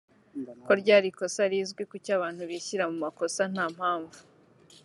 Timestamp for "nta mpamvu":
3.53-4.19